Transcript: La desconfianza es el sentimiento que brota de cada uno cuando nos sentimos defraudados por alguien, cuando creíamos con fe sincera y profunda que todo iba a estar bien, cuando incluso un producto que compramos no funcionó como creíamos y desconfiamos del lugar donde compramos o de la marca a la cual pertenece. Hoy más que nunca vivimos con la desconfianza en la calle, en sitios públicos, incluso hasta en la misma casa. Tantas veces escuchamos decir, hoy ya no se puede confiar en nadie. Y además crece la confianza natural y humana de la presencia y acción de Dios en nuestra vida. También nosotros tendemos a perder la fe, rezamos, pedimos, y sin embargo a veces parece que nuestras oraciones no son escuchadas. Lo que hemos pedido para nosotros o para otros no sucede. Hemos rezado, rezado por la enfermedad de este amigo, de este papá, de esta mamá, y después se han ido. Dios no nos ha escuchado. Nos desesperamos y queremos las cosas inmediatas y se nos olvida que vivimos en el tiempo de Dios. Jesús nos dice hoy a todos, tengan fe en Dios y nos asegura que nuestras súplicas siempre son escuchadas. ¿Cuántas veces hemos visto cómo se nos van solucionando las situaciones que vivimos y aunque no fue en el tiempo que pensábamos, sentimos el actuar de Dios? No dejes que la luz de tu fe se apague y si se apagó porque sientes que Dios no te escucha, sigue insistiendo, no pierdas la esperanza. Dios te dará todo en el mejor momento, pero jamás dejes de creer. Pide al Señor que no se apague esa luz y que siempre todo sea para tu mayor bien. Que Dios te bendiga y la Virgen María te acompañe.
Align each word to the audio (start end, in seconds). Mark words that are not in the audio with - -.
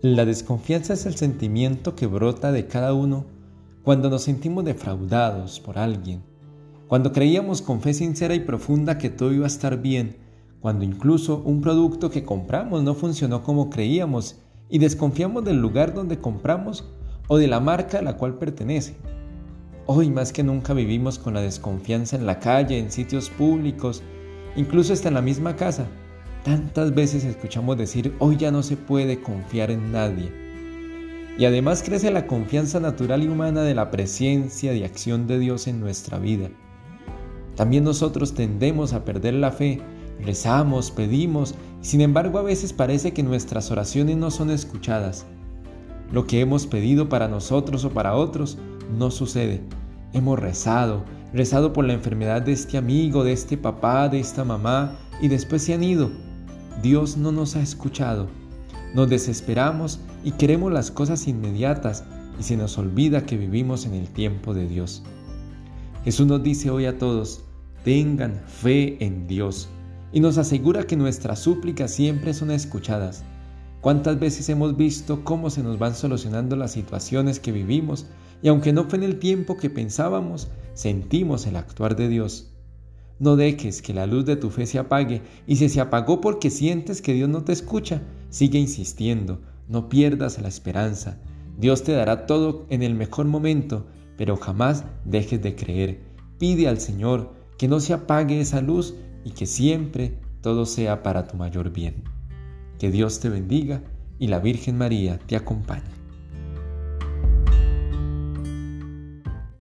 La 0.00 0.24
desconfianza 0.24 0.92
es 0.92 1.06
el 1.06 1.16
sentimiento 1.16 1.96
que 1.96 2.06
brota 2.06 2.52
de 2.52 2.68
cada 2.68 2.94
uno 2.94 3.24
cuando 3.82 4.08
nos 4.08 4.22
sentimos 4.22 4.64
defraudados 4.64 5.58
por 5.58 5.76
alguien, 5.76 6.22
cuando 6.86 7.12
creíamos 7.12 7.62
con 7.62 7.80
fe 7.80 7.92
sincera 7.92 8.36
y 8.36 8.40
profunda 8.40 8.96
que 8.96 9.10
todo 9.10 9.32
iba 9.32 9.42
a 9.42 9.48
estar 9.48 9.82
bien, 9.82 10.18
cuando 10.60 10.84
incluso 10.84 11.42
un 11.44 11.60
producto 11.60 12.10
que 12.10 12.22
compramos 12.22 12.84
no 12.84 12.94
funcionó 12.94 13.42
como 13.42 13.70
creíamos 13.70 14.36
y 14.68 14.78
desconfiamos 14.78 15.44
del 15.44 15.60
lugar 15.60 15.94
donde 15.94 16.20
compramos 16.20 16.84
o 17.26 17.36
de 17.36 17.48
la 17.48 17.58
marca 17.58 17.98
a 17.98 18.02
la 18.02 18.16
cual 18.16 18.38
pertenece. 18.38 18.94
Hoy 19.86 20.10
más 20.10 20.32
que 20.32 20.44
nunca 20.44 20.74
vivimos 20.74 21.18
con 21.18 21.34
la 21.34 21.40
desconfianza 21.40 22.14
en 22.14 22.24
la 22.24 22.38
calle, 22.38 22.78
en 22.78 22.92
sitios 22.92 23.30
públicos, 23.30 24.04
incluso 24.54 24.92
hasta 24.92 25.08
en 25.08 25.14
la 25.14 25.22
misma 25.22 25.56
casa. 25.56 25.88
Tantas 26.44 26.94
veces 26.94 27.24
escuchamos 27.24 27.76
decir, 27.76 28.14
hoy 28.18 28.36
ya 28.36 28.50
no 28.50 28.62
se 28.62 28.76
puede 28.76 29.20
confiar 29.20 29.70
en 29.70 29.92
nadie. 29.92 30.32
Y 31.38 31.44
además 31.44 31.82
crece 31.84 32.10
la 32.10 32.26
confianza 32.26 32.80
natural 32.80 33.22
y 33.22 33.28
humana 33.28 33.62
de 33.62 33.74
la 33.74 33.90
presencia 33.90 34.74
y 34.74 34.82
acción 34.82 35.26
de 35.26 35.38
Dios 35.38 35.66
en 35.68 35.80
nuestra 35.80 36.18
vida. 36.18 36.48
También 37.54 37.84
nosotros 37.84 38.34
tendemos 38.34 38.92
a 38.92 39.04
perder 39.04 39.34
la 39.34 39.50
fe, 39.50 39.80
rezamos, 40.24 40.90
pedimos, 40.90 41.54
y 41.82 41.86
sin 41.86 42.00
embargo 42.00 42.38
a 42.38 42.42
veces 42.42 42.72
parece 42.72 43.12
que 43.12 43.22
nuestras 43.22 43.70
oraciones 43.70 44.16
no 44.16 44.30
son 44.30 44.50
escuchadas. 44.50 45.26
Lo 46.12 46.26
que 46.26 46.40
hemos 46.40 46.66
pedido 46.66 47.08
para 47.08 47.28
nosotros 47.28 47.84
o 47.84 47.90
para 47.90 48.14
otros 48.14 48.58
no 48.96 49.10
sucede. 49.10 49.60
Hemos 50.12 50.38
rezado, 50.38 51.04
rezado 51.32 51.72
por 51.72 51.84
la 51.84 51.92
enfermedad 51.92 52.42
de 52.42 52.52
este 52.52 52.78
amigo, 52.78 53.24
de 53.24 53.32
este 53.32 53.56
papá, 53.56 54.08
de 54.08 54.18
esta 54.20 54.44
mamá, 54.44 54.96
y 55.20 55.28
después 55.28 55.62
se 55.62 55.74
han 55.74 55.82
ido. 55.82 56.10
Dios 56.82 57.16
no 57.16 57.32
nos 57.32 57.56
ha 57.56 57.60
escuchado. 57.60 58.28
Nos 58.94 59.10
desesperamos 59.10 59.98
y 60.22 60.30
queremos 60.32 60.72
las 60.72 60.92
cosas 60.92 61.26
inmediatas 61.26 62.04
y 62.38 62.44
se 62.44 62.56
nos 62.56 62.78
olvida 62.78 63.26
que 63.26 63.36
vivimos 63.36 63.84
en 63.84 63.94
el 63.94 64.08
tiempo 64.08 64.54
de 64.54 64.68
Dios. 64.68 65.02
Jesús 66.04 66.28
nos 66.28 66.42
dice 66.42 66.70
hoy 66.70 66.86
a 66.86 66.96
todos, 66.96 67.42
tengan 67.82 68.40
fe 68.46 69.04
en 69.04 69.26
Dios 69.26 69.68
y 70.12 70.20
nos 70.20 70.38
asegura 70.38 70.84
que 70.84 70.96
nuestras 70.96 71.40
súplicas 71.40 71.90
siempre 71.92 72.32
son 72.32 72.52
escuchadas. 72.52 73.24
¿Cuántas 73.80 74.20
veces 74.20 74.48
hemos 74.48 74.76
visto 74.76 75.24
cómo 75.24 75.50
se 75.50 75.64
nos 75.64 75.80
van 75.80 75.94
solucionando 75.94 76.54
las 76.54 76.72
situaciones 76.72 77.40
que 77.40 77.52
vivimos 77.52 78.06
y 78.40 78.48
aunque 78.48 78.72
no 78.72 78.84
fue 78.84 78.98
en 78.98 79.04
el 79.04 79.18
tiempo 79.18 79.56
que 79.56 79.68
pensábamos, 79.68 80.48
sentimos 80.74 81.44
el 81.46 81.56
actuar 81.56 81.96
de 81.96 82.08
Dios? 82.08 82.52
No 83.18 83.36
dejes 83.36 83.82
que 83.82 83.92
la 83.92 84.06
luz 84.06 84.24
de 84.24 84.36
tu 84.36 84.50
fe 84.50 84.66
se 84.66 84.78
apague 84.78 85.22
y 85.46 85.56
si 85.56 85.68
se 85.68 85.80
apagó 85.80 86.20
porque 86.20 86.50
sientes 86.50 87.02
que 87.02 87.14
Dios 87.14 87.28
no 87.28 87.42
te 87.42 87.52
escucha, 87.52 88.02
sigue 88.30 88.58
insistiendo, 88.58 89.40
no 89.66 89.88
pierdas 89.88 90.40
la 90.40 90.48
esperanza. 90.48 91.18
Dios 91.58 91.82
te 91.82 91.92
dará 91.92 92.26
todo 92.26 92.66
en 92.70 92.84
el 92.84 92.94
mejor 92.94 93.26
momento, 93.26 93.86
pero 94.16 94.36
jamás 94.36 94.84
dejes 95.04 95.42
de 95.42 95.56
creer. 95.56 96.00
Pide 96.38 96.68
al 96.68 96.80
Señor 96.80 97.32
que 97.58 97.66
no 97.66 97.80
se 97.80 97.92
apague 97.92 98.40
esa 98.40 98.60
luz 98.60 98.94
y 99.24 99.30
que 99.30 99.46
siempre 99.46 100.18
todo 100.40 100.64
sea 100.64 101.02
para 101.02 101.26
tu 101.26 101.36
mayor 101.36 101.72
bien. 101.72 102.04
Que 102.78 102.92
Dios 102.92 103.18
te 103.18 103.28
bendiga 103.28 103.82
y 104.20 104.28
la 104.28 104.38
Virgen 104.38 104.78
María 104.78 105.18
te 105.26 105.34
acompañe. 105.34 105.98